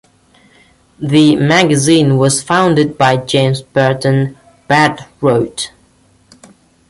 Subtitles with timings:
[0.97, 4.35] The magazine was founded by James Berton
[4.67, 5.67] "Bert" Rhoads.